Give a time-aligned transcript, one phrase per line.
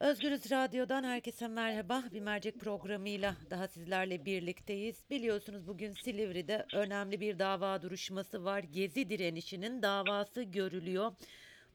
[0.00, 2.04] Özgürüz Radyo'dan herkese merhaba.
[2.12, 5.04] Bir mercek programıyla daha sizlerle birlikteyiz.
[5.10, 8.58] Biliyorsunuz bugün Silivri'de önemli bir dava duruşması var.
[8.58, 11.12] Gezi direnişinin davası görülüyor.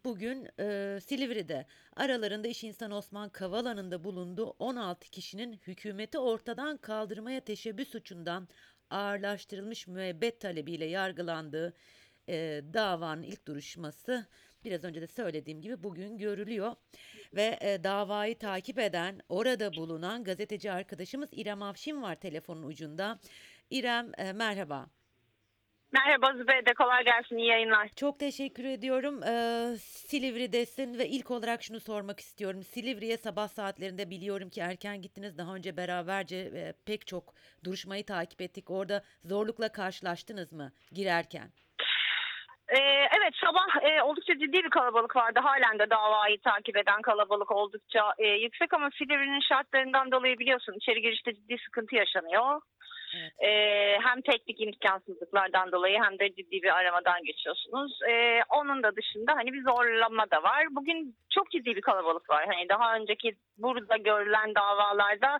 [0.05, 1.65] Bugün e, Silivri'de
[1.95, 8.47] aralarında iş insanı Osman Kavala'nın da bulunduğu 16 kişinin hükümeti ortadan kaldırmaya teşebbüs suçundan
[8.89, 11.73] ağırlaştırılmış müebbet talebiyle yargılandığı
[12.29, 14.25] e, davanın ilk duruşması
[14.65, 16.75] biraz önce de söylediğim gibi bugün görülüyor
[17.33, 23.19] ve e, davayı takip eden orada bulunan gazeteci arkadaşımız İrem Avşin var telefonun ucunda.
[23.69, 24.87] İrem e, merhaba.
[25.93, 27.89] Merhaba Zübeyde, kolay gelsin, iyi yayınlar.
[27.95, 29.23] Çok teşekkür ediyorum.
[29.23, 32.63] Ee, Silivri'desin ve ilk olarak şunu sormak istiyorum.
[32.63, 35.37] Silivri'ye sabah saatlerinde biliyorum ki erken gittiniz.
[35.37, 37.33] Daha önce beraberce e, pek çok
[37.63, 38.69] duruşmayı takip ettik.
[38.69, 41.51] Orada zorlukla karşılaştınız mı girerken?
[42.69, 45.39] Ee, evet, sabah e, oldukça ciddi bir kalabalık vardı.
[45.43, 51.01] Halen de davayı takip eden kalabalık oldukça e, yüksek ama Silivri'nin şartlarından dolayı biliyorsun içeri
[51.01, 52.61] girişte ciddi sıkıntı yaşanıyor.
[53.17, 53.31] Evet.
[53.43, 57.99] Ee, hem teknik imkansızlıklardan dolayı hem de ciddi bir aramadan geçiyorsunuz.
[58.09, 60.65] Ee, onun da dışında hani bir zorlama da var.
[60.71, 62.45] Bugün çok ciddi bir kalabalık var.
[62.47, 65.39] Hani daha önceki burada görülen davalarda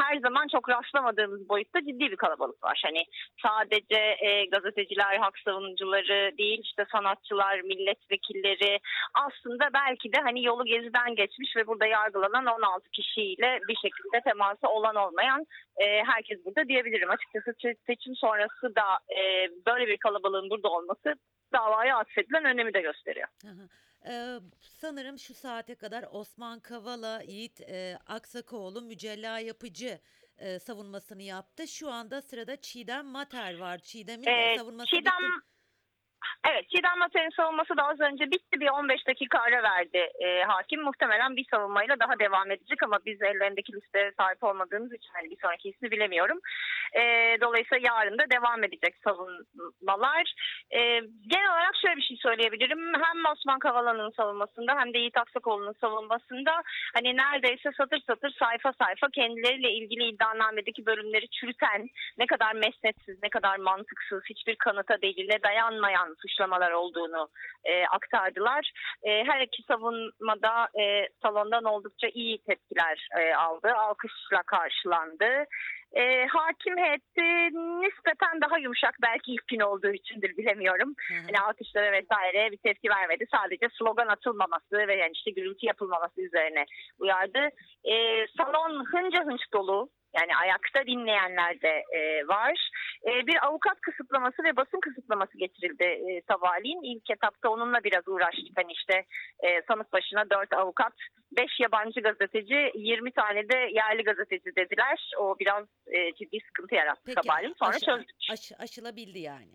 [0.00, 2.80] her zaman çok rastlamadığımız boyutta ciddi bir kalabalık var.
[2.84, 3.04] Hani
[3.42, 8.80] sadece e, gazeteciler, hak savunucuları değil işte sanatçılar, milletvekilleri
[9.14, 14.68] aslında belki de hani yolu geziden geçmiş ve burada yargılanan 16 kişiyle bir şekilde teması
[14.68, 17.03] olan olmayan e, herkes burada diyebilirim.
[17.08, 21.14] Açıkçası se- seçim sonrası da e, böyle bir kalabalığın burada olması
[21.52, 23.28] davaya atfedilen önemi de gösteriyor.
[24.08, 29.98] Ee, sanırım şu saate kadar Osman Kavala, Yiğit e, Aksakoğlu, Mücella Yapıcı
[30.38, 31.68] e, savunmasını yaptı.
[31.68, 33.78] Şu anda sırada Çiğdem Mater var.
[33.78, 35.48] Çiğdem'in Ee, savunması Çiğdem bitti.
[36.50, 38.60] Evet, Çiğdem Mater'in savunması da az önce bitti.
[38.60, 40.82] Bir 15 dakika ara verdi e, hakim.
[40.82, 45.36] Muhtemelen bir savunmayla daha devam edecek ama biz ellerindeki listeye sahip olmadığımız için hani bir
[45.42, 46.38] sonraki ismi bilemiyorum.
[46.92, 47.02] E,
[47.40, 50.34] dolayısıyla yarın da devam edecek savunmalar.
[50.70, 50.80] E,
[51.32, 52.92] genel olarak şöyle bir şey söyleyebilirim.
[52.94, 56.62] Hem Osman Kavala'nın savunmasında hem de Yiğit Aksakoğlu'nun savunmasında
[56.94, 61.88] hani neredeyse satır satır sayfa sayfa kendileriyle ilgili iddianamedeki bölümleri çürüten,
[62.18, 67.28] ne kadar mesnetsiz, ne kadar mantıksız, hiçbir kanıta deliline dayanmayan suçlamalar olduğunu
[67.64, 68.72] e, aktardılar.
[69.02, 75.44] E, her iki savunmada e, salondan oldukça iyi tepkiler e, aldı, alkışla karşılandı.
[75.92, 80.94] E, hakim heyeti nispeten daha yumuşak belki ilk gün olduğu içindir bilemiyorum.
[81.08, 81.18] Hı hı.
[81.26, 83.24] Hani alkışlara vesaire bir tepki vermedi.
[83.32, 86.64] Sadece slogan atılmaması ve yani işte gürültü yapılmaması üzerine
[86.98, 87.48] uyardı.
[87.84, 89.90] E, salon hınca hınç dolu.
[90.18, 92.70] Yani ayakta dinleyenler de e, var.
[93.06, 96.82] E, bir avukat kısıtlaması ve basın kısıtlaması getirildi e, sabahleyin.
[96.82, 98.56] İlk etapta onunla biraz uğraştık.
[98.56, 99.04] Hani işte
[99.46, 100.92] e, sanık başına 4 avukat,
[101.36, 105.10] 5 yabancı gazeteci, 20 tane de yerli gazeteci dediler.
[105.20, 107.54] O biraz e, ciddi sıkıntı yarattı Peki, sabahleyin.
[107.58, 108.16] Sonra aşı- çözdük.
[108.32, 109.54] aşı- aşılabildi yani.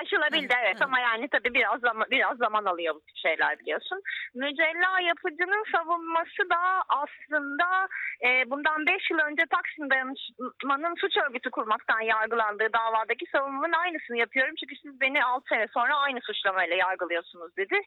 [0.00, 4.00] Aşılabildi evet ama yani tabii biraz zaman biraz zaman alıyor bu şeyler biliyorsun.
[4.34, 7.88] Mücella yapıcının savunması da aslında
[8.26, 14.54] e, bundan 5 yıl önce Taksim Dayanışma'nın suç örgütü kurmaktan yargılandığı davadaki savunmanın aynısını yapıyorum.
[14.60, 17.80] Çünkü siz beni 6 sene sonra aynı suçlamayla yargılıyorsunuz dedi.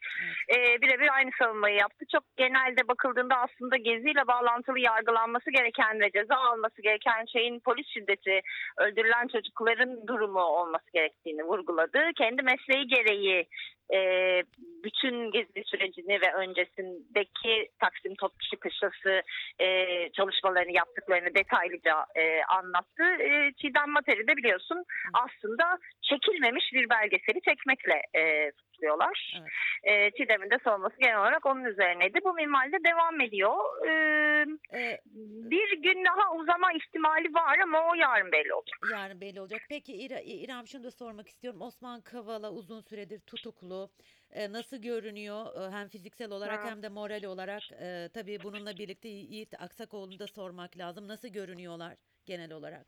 [0.55, 2.05] E, birebir aynı savunmayı yaptı.
[2.11, 8.41] Çok genelde bakıldığında aslında geziyle bağlantılı yargılanması gereken ve ceza alması gereken şeyin polis şiddeti,
[8.77, 11.94] öldürülen çocukların durumu olması gerektiğini vurguladı.
[12.17, 13.47] Kendi mesleği gereği
[13.94, 14.00] e,
[14.83, 19.22] bütün gezi sürecini ve öncesindeki Taksim Top Çıkışlası
[19.59, 23.03] e, çalışmalarını yaptıklarını detaylıca e, anlattı.
[23.03, 29.40] E, Çiğdem Mater'i de biliyorsun aslında çekilmemiş bir belgeseli çekmekle e, suçluyorlar.
[29.41, 29.52] Evet.
[29.84, 32.19] E, Çiğdem'in de savunması genel olarak onun üzerineydi.
[32.24, 33.88] Bu minvalde devam ediyor.
[33.88, 34.25] E,
[34.74, 35.00] Ee,
[35.52, 38.80] bir gün daha uzama ihtimali var ama o yarın belli olacak.
[38.91, 39.62] yarın belli olacak.
[39.69, 41.62] Peki İra- İrem şunu da sormak istiyorum.
[41.62, 43.90] Osman Kavala uzun süredir tutuklu.
[44.31, 46.69] Ee, nasıl görünüyor Ee, hem fiziksel olarak Ha.
[46.69, 47.62] hem de moral olarak?
[47.81, 51.08] Ee, tabii bununla birlikte Yi- Yiğit Aksakoğlu'nu da sormak lazım.
[51.08, 51.94] Nasıl görünüyorlar
[52.26, 52.85] genel olarak?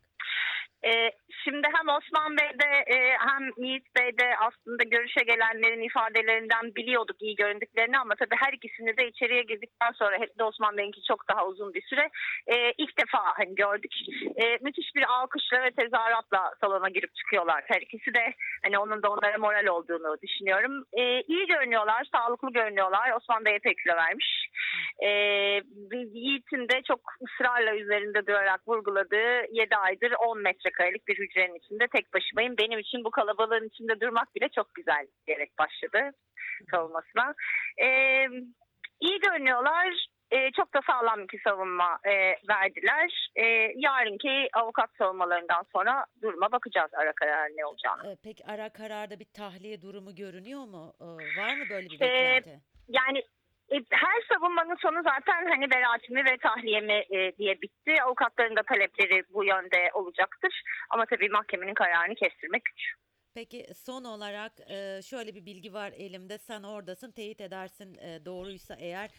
[0.84, 1.10] Ee,
[1.44, 7.98] şimdi hem Osman Bey'de e, hem Yiğit Bey'de aslında görüşe gelenlerin ifadelerinden biliyorduk iyi göründüklerini
[7.98, 11.74] ama tabii her ikisini de içeriye girdikten sonra hep de Osman Bey'inki çok daha uzun
[11.74, 12.08] bir süre
[12.46, 13.94] e, ilk defa hani gördük.
[14.36, 17.64] E, müthiş bir alkışla ve tezahüratla salona girip çıkıyorlar.
[17.66, 18.34] Her ikisi de
[18.64, 20.84] hani onun da onlara moral olduğunu düşünüyorum.
[20.92, 23.12] E, iyi görünüyorlar, sağlıklı görünüyorlar.
[23.12, 24.48] Osman Bey epey kilo vermiş.
[25.02, 25.08] E,
[26.14, 32.14] Yiğit'in de çok ısrarla üzerinde durarak vurguladığı 7 aydır 10 metrekarelik bir hücrenin içinde tek
[32.14, 32.54] başımayım.
[32.58, 36.10] Benim için bu kalabalığın içinde durmak bile çok güzel diyerek başladı
[36.70, 37.34] savunmasına.
[37.82, 37.86] E,
[39.00, 40.06] iyi görünüyorlar.
[40.30, 42.12] e, çok da sağlam bir savunma e,
[42.48, 43.30] verdiler.
[43.36, 43.44] E,
[43.76, 48.12] yarınki avukat savunmalarından sonra duruma bakacağız ara karar ne olacağını.
[48.12, 50.92] Ee, peki ara kararda bir tahliye durumu görünüyor mu?
[51.00, 51.04] Ee,
[51.40, 52.60] var mı böyle bir Ee, beklenti?
[52.88, 53.22] Yani e,
[53.90, 58.02] her savunmanın sonu zaten hani beraatimi ve tahliyemi e, diye bitti.
[58.02, 60.62] Avukatların da talepleri bu yönde olacaktır.
[60.90, 62.92] Ama tabii mahkemenin kararını kestirmek güç.
[63.34, 66.38] Peki son olarak e, şöyle bir bilgi var elimde.
[66.38, 69.10] Sen oradasın, teyit edersin e, doğruysa eğer.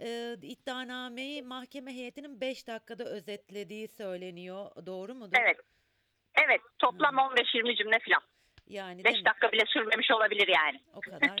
[0.00, 4.70] E, iddianameyi mahkeme heyetinin 5 dakikada özetlediği söyleniyor.
[4.86, 5.36] Doğru mudur?
[5.40, 5.56] Evet.
[6.44, 8.22] Evet toplam 15-20 cümle falan.
[8.66, 9.24] Yani 5 değil mi?
[9.24, 10.80] dakika bile sürmemiş olabilir yani.
[10.94, 11.40] O kadar.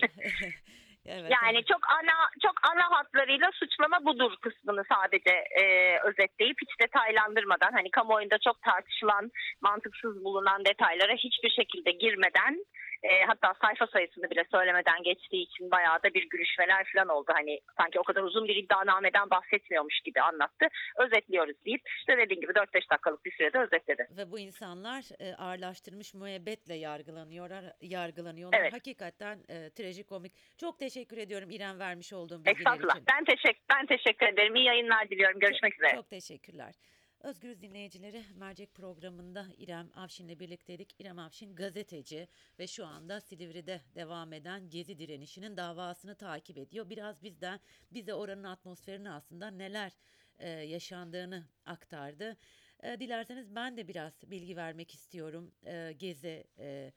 [1.08, 1.32] evet.
[1.36, 5.64] Yani çok ana çok ana hatlarıyla suçlama budur kısmını sadece e,
[6.04, 12.64] özetleyip hiç detaylandırmadan hani kamuoyunda çok tartışılan mantıksız bulunan detaylara hiçbir şekilde girmeden
[13.02, 17.32] e, hatta sayfa sayısını bile söylemeden geçtiği için bayağı da bir gülüşmeler falan oldu.
[17.34, 20.66] Hani sanki o kadar uzun bir iddianameden bahsetmiyormuş gibi anlattı.
[20.96, 24.08] Özetliyoruz deyip işte dediğim gibi 4-5 dakikalık bir sürede özetledi.
[24.10, 27.64] Ve bu insanlar e, ağırlaştırmış müebbetle yargılanıyorlar.
[27.80, 28.60] yargılanıyorlar.
[28.60, 28.72] Evet.
[28.72, 30.32] Hakikaten e, trajikomik.
[30.58, 32.94] Çok teşekkür ediyorum İrem vermiş olduğum bilgiler Estağfurullah.
[32.94, 33.04] için.
[33.12, 34.56] Ben teşekkür ben teşekkür ederim.
[34.56, 35.40] İyi yayınlar diliyorum.
[35.40, 35.94] Görüşmek üzere.
[35.94, 36.74] Çok teşekkürler.
[37.20, 41.00] Özgürüz dinleyicileri Mercek programında İrem Avşin'le birlikteydik.
[41.00, 42.28] İrem Avşin gazeteci
[42.58, 46.90] ve şu anda Silivri'de devam eden Gezi direnişinin davasını takip ediyor.
[46.90, 47.60] Biraz bizden
[47.90, 49.92] bize oranın atmosferini aslında neler
[50.38, 52.36] e, yaşandığını aktardı.
[52.82, 56.92] E, dilerseniz ben de biraz bilgi vermek istiyorum e, Gezi e,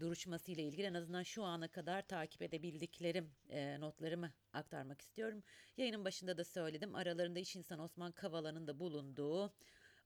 [0.00, 5.42] duruşması ile ilgili en azından şu ana kadar takip edebildiklerim e, notlarımı aktarmak istiyorum.
[5.76, 6.94] Yayının başında da söyledim.
[6.94, 9.52] Aralarında iş insanı Osman Kavala'nın da bulunduğu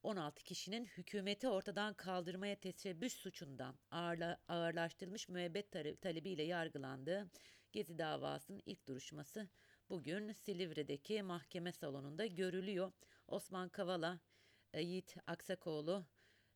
[0.02, 7.30] 16 kişinin hükümeti ortadan kaldırmaya teşebbüs suçundan ağırla, ağırlaştırılmış müebbet tale- talebiyle yargılandığı
[7.74, 9.48] Gezi davasının ilk duruşması
[9.90, 12.92] bugün Silivri'deki mahkeme salonunda görülüyor.
[13.28, 14.20] Osman Kavala,
[14.72, 16.06] e, Yiğit Aksakoğlu,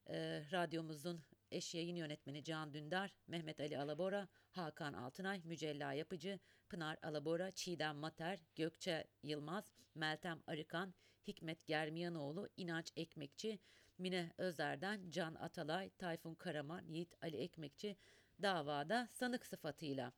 [0.07, 6.99] e, radyomuzun eş yayın yönetmeni Can Dündar, Mehmet Ali Alabora, Hakan Altınay, Mücella Yapıcı, Pınar
[7.03, 10.95] Alabora, Çiğdem Mater, Gökçe Yılmaz, Meltem Arıkan,
[11.27, 13.59] Hikmet Germiyanoğlu, İnanç Ekmekçi,
[13.99, 17.97] Mine Özer'den Can Atalay, Tayfun Karaman, Yiğit Ali Ekmekçi
[18.43, 20.13] davada sanık sıfatıyla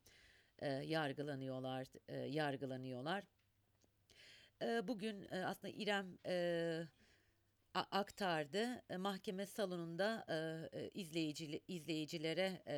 [0.58, 3.24] e, yargılanıyorlar, e, yargılanıyorlar.
[4.62, 6.82] E, bugün e, aslında İrem e,
[7.74, 8.82] aktardı.
[8.90, 10.34] E, Mahkeme salonunda e,
[10.80, 12.76] e, izleyici izleyicilere e,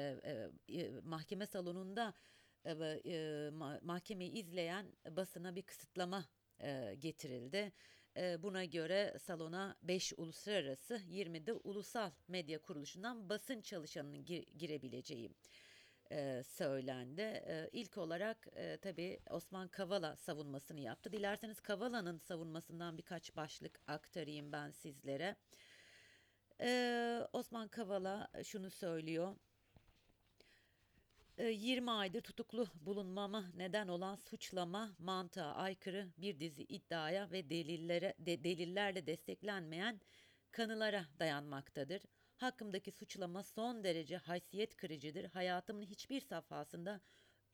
[0.68, 2.14] e, e, mahkeme salonunda
[2.66, 3.50] e,
[3.82, 6.24] mahkemeyi izleyen basına bir kısıtlama
[6.60, 7.72] e, getirildi.
[8.16, 15.30] E, buna göre salona 5 uluslararası 20 de ulusal medya kuruluşundan basın çalışanının gir- girebileceği
[16.12, 17.20] e, söylendi.
[17.20, 21.12] E, ilk olarak e, tabii Osman Kavala savunmasını yaptı.
[21.12, 25.36] Dilerseniz Kavala'nın savunmasından birkaç başlık aktarayım ben sizlere.
[26.60, 29.36] E, Osman Kavala şunu söylüyor.
[31.38, 38.14] E, 20 aydır tutuklu bulunmama neden olan suçlama mantığa aykırı bir dizi iddiaya ve delillere
[38.18, 40.00] de, delillerle desteklenmeyen
[40.50, 42.02] kanılara dayanmaktadır.
[42.42, 45.24] Hakkımdaki suçlama son derece haysiyet kırıcıdır.
[45.24, 47.00] Hayatımın hiçbir safhasında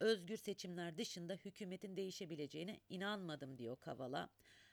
[0.00, 4.28] özgür seçimler dışında hükümetin değişebileceğine inanmadım diyor Kavala.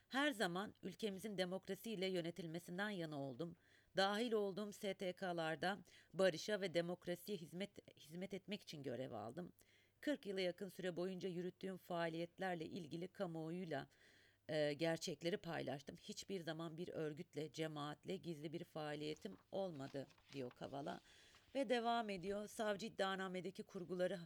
[0.08, 3.56] Her zaman ülkemizin demokrasiyle yönetilmesinden yana oldum.
[3.98, 5.78] Dahil olduğum STK'larda
[6.14, 9.52] barışa ve demokrasiye hizmet hizmet etmek için görev aldım.
[10.02, 13.88] 40 yıla yakın süre boyunca yürüttüğüm faaliyetlerle ilgili kamuoyuyla
[14.50, 15.98] e, gerçekleri paylaştım.
[16.02, 21.02] Hiçbir zaman bir örgütle, cemaatle gizli bir faaliyetim olmadı diyor Kavala.
[21.56, 22.48] Ve devam ediyor.
[22.48, 24.20] Savcı iddianamedeki kurguları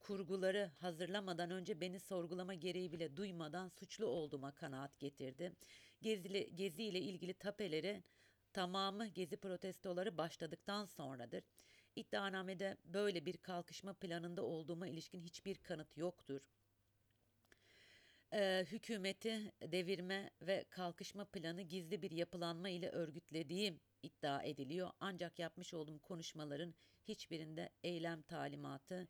[0.00, 5.52] kurguları hazırlamadan önce beni sorgulama gereği bile duymadan suçlu olduğuma kanaat getirdi.
[6.02, 8.02] Gezili, gezi ile ilgili tapeleri
[8.52, 11.44] tamamı gezi protestoları başladıktan sonradır.
[11.96, 16.40] İddianamede böyle bir kalkışma planında olduğuma ilişkin hiçbir kanıt yoktur
[18.34, 24.90] e, hükümeti devirme ve kalkışma planı gizli bir yapılanma ile örgütlediğim iddia ediliyor.
[25.00, 26.74] Ancak yapmış olduğum konuşmaların
[27.08, 29.08] hiçbirinde eylem talimatı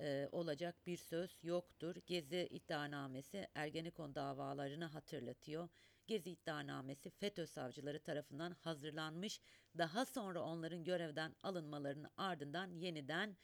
[0.00, 1.96] e, olacak bir söz yoktur.
[2.06, 5.68] Gezi iddianamesi Ergenekon davalarını hatırlatıyor.
[6.06, 9.40] Gezi iddianamesi FETÖ savcıları tarafından hazırlanmış.
[9.78, 13.36] Daha sonra onların görevden alınmalarının ardından yeniden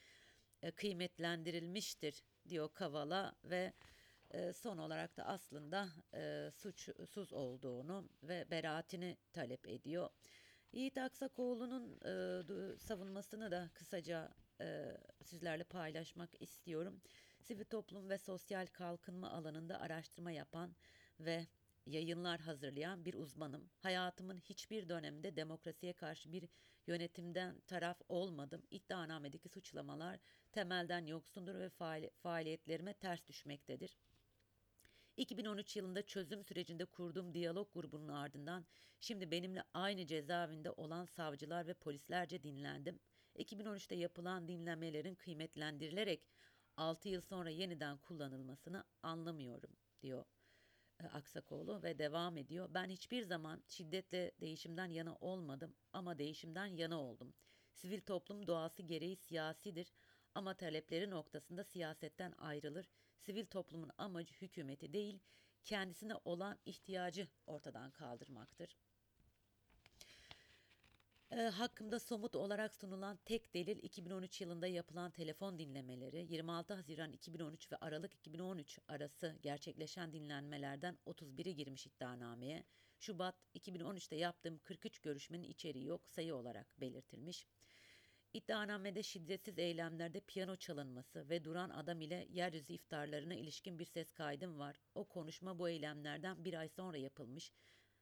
[0.63, 3.73] e, kıymetlendirilmiştir diyor Kavala ve
[4.53, 10.11] son olarak da aslında e, suçsuz olduğunu ve beraatini talep ediyor.
[10.73, 17.01] Yiğit Aksakoğlu'nun e, savunmasını da kısaca e, sizlerle paylaşmak istiyorum.
[17.41, 20.75] Sivil toplum ve sosyal kalkınma alanında araştırma yapan
[21.21, 21.47] ve
[21.87, 23.71] yayınlar hazırlayan bir uzmanım.
[23.79, 26.49] Hayatımın hiçbir döneminde demokrasiye karşı bir
[26.87, 28.63] yönetimden taraf olmadım.
[28.71, 30.19] İddianamedeki suçlamalar
[30.53, 33.97] temelden yoksundur ve faali- faaliyetlerime ters düşmektedir.
[35.17, 38.67] 2013 yılında çözüm sürecinde kurduğum diyalog grubunun ardından
[39.01, 43.01] şimdi benimle aynı cezaevinde olan savcılar ve polislerce dinlendim.
[43.37, 46.29] 2013'te yapılan dinlemelerin kıymetlendirilerek
[46.77, 49.71] 6 yıl sonra yeniden kullanılmasını anlamıyorum
[50.03, 50.25] diyor
[51.01, 52.69] e, Aksakoğlu ve devam ediyor.
[52.75, 57.35] Ben hiçbir zaman şiddetle değişimden yana olmadım ama değişimden yana oldum.
[57.73, 59.93] Sivil toplum doğası gereği siyasidir
[60.35, 62.87] ama talepleri noktasında siyasetten ayrılır.
[63.17, 65.19] Sivil toplumun amacı hükümeti değil,
[65.65, 68.77] kendisine olan ihtiyacı ortadan kaldırmaktır.
[71.31, 77.73] E, hakkımda somut olarak sunulan tek delil 2013 yılında yapılan telefon dinlemeleri, 26 Haziran 2013
[77.73, 82.65] ve Aralık 2013 arası gerçekleşen dinlenmelerden 31'i girmiş iddianameye.
[82.99, 87.47] Şubat 2013'te yaptığım 43 görüşmenin içeriği yok, sayı olarak belirtilmiş.
[88.35, 94.59] İddianamede şiddetsiz eylemlerde piyano çalınması ve duran adam ile yeryüzü iftarlarına ilişkin bir ses kaydım
[94.59, 94.77] var.
[94.95, 97.53] O konuşma bu eylemlerden bir ay sonra yapılmış.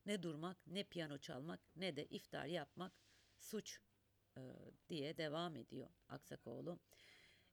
[0.07, 2.93] Ne durmak, ne piyano çalmak, ne de iftar yapmak
[3.39, 3.81] suç
[4.37, 4.41] e,
[4.89, 6.79] diye devam ediyor Aksakoğlu.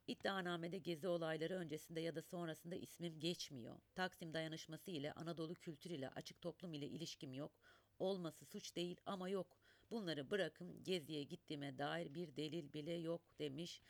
[0.07, 3.79] İddianamede gezi olayları öncesinde ya da sonrasında ismim geçmiyor.
[3.95, 7.51] Taksim dayanışması ile Anadolu kültür ile açık toplum ile ilişkim yok.
[7.99, 9.58] Olması suç değil ama yok.
[9.91, 13.81] Bunları bırakın geziye gittiğime dair bir delil bile yok demiş.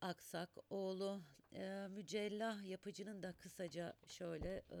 [0.00, 4.78] Aksakoğlu e, mücellah yapıcının da kısaca şöyle e,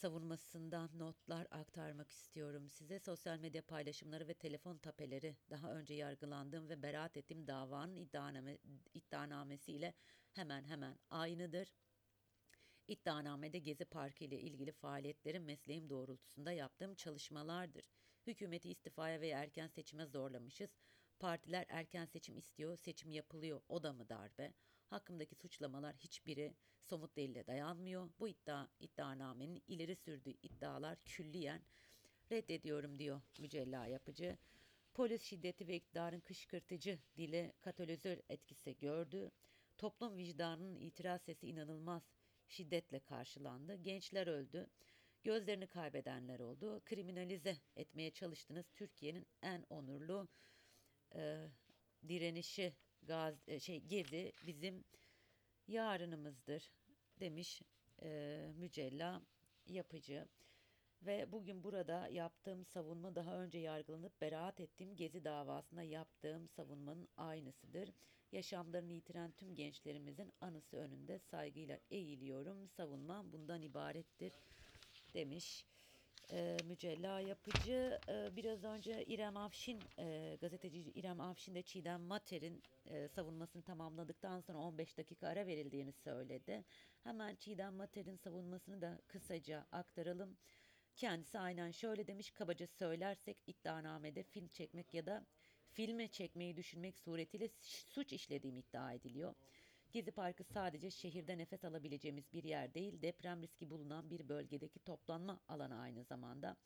[0.00, 2.98] savunmasından notlar aktarmak istiyorum size.
[2.98, 8.58] Sosyal medya paylaşımları ve telefon tapeleri daha önce yargılandığım ve beraat ettiğim davanın iddianame,
[8.94, 9.94] iddianamesiyle
[10.32, 11.68] hemen hemen aynıdır.
[12.88, 17.84] İddianamede Gezi Parkı ile ilgili faaliyetlerim mesleğim doğrultusunda yaptığım çalışmalardır.
[18.26, 20.70] Hükümeti istifaya ve erken seçime zorlamışız.
[21.18, 23.60] Partiler erken seçim istiyor, seçim yapılıyor.
[23.68, 24.52] O da mı darbe?
[24.86, 28.10] Hakkımdaki suçlamalar hiçbiri somut delile dayanmıyor.
[28.20, 31.62] Bu iddia iddianamenin ileri sürdüğü iddialar külliyen
[32.32, 34.38] reddediyorum diyor mücella yapıcı.
[34.94, 39.30] Polis şiddeti ve iktidarın kışkırtıcı dile katalizör etkisi gördü.
[39.78, 42.02] Toplum vicdanının itiraz sesi inanılmaz
[42.48, 43.74] şiddetle karşılandı.
[43.74, 44.66] Gençler öldü.
[45.24, 46.80] Gözlerini kaybedenler oldu.
[46.84, 48.66] Kriminalize etmeye çalıştınız.
[48.74, 50.28] Türkiye'nin en onurlu
[51.14, 51.48] e,
[52.08, 52.72] direnişi
[53.02, 54.84] gaz e, şey gezi bizim
[55.68, 56.72] yarınımızdır
[57.20, 57.62] demiş
[58.02, 59.22] e, mücella
[59.66, 60.28] yapıcı
[61.02, 67.90] ve bugün burada yaptığım savunma daha önce yargılanıp beraat ettiğim gezi davasında yaptığım savunmanın aynısıdır.
[68.32, 72.68] Yaşamlarını yitiren tüm gençlerimizin anısı önünde saygıyla eğiliyorum.
[72.68, 74.32] Savunmam bundan ibarettir
[75.14, 75.66] demiş
[76.32, 77.98] e, mücella yapıcı.
[78.08, 84.40] E, biraz önce İrem Afşin, e, gazeteci İrem Afşin de Çiğdem Mater'in e, savunmasını tamamladıktan
[84.40, 86.64] sonra 15 dakika ara verildiğini söyledi.
[87.04, 90.36] Hemen Çiğdem Mater'in savunmasını da kısaca aktaralım.
[90.96, 95.26] Kendisi aynen şöyle demiş, kabaca söylersek iddianamede film çekmek ya da
[95.70, 99.34] filme çekmeyi düşünmek suretiyle suç işlediğim iddia ediliyor.
[99.92, 105.40] Gezi Parkı sadece şehirde nefes alabileceğimiz bir yer değil, deprem riski bulunan bir bölgedeki toplanma
[105.48, 106.56] alanı aynı zamanda.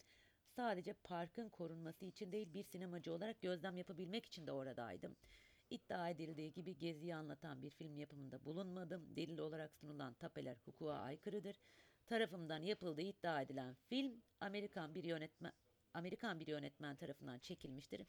[0.56, 5.16] Sadece parkın korunması için değil, bir sinemacı olarak gözlem yapabilmek için de oradaydım.
[5.70, 9.16] İddia edildiği gibi Gezi'yi anlatan bir film yapımında bulunmadım.
[9.16, 11.56] Delil olarak sunulan tapeler hukuka aykırıdır.
[12.06, 15.52] Tarafımdan yapıldığı iddia edilen film Amerikan bir yönetmen
[15.94, 18.06] Amerikan bir yönetmen tarafından çekilmiştir.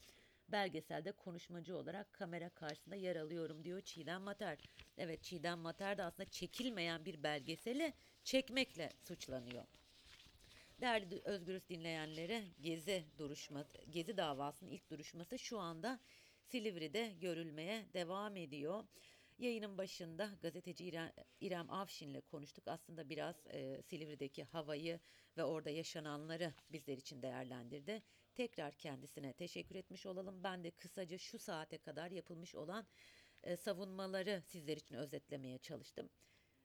[0.50, 4.58] Belgeselde konuşmacı olarak kamera karşısında yer alıyorum diyor Çiğdem Mater.
[4.98, 9.66] Evet Çiğdem Mater de aslında çekilmeyen bir belgeseli çekmekle suçlanıyor.
[10.82, 16.00] Değerli Özgürüz dinleyenlere Gezi duruşması, Gezi davasının ilk duruşması şu anda
[16.44, 18.84] Silivri'de görülmeye devam ediyor.
[19.38, 21.12] Yayının başında gazeteci İrem,
[21.42, 22.68] İrem Avşin'le konuştuk.
[22.68, 25.00] Aslında biraz e, Silivri'deki havayı
[25.38, 28.04] ve orada yaşananları bizler için değerlendirdi.
[28.36, 30.44] Tekrar kendisine teşekkür etmiş olalım.
[30.44, 32.88] Ben de kısaca şu saate kadar yapılmış olan
[33.44, 36.10] e, savunmaları sizler için özetlemeye çalıştım.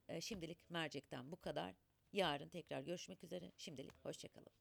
[0.09, 1.75] E, şimdilik mercekten bu kadar.
[2.13, 3.53] Yarın tekrar görüşmek üzere.
[3.57, 4.53] Şimdilik hoşçakalın.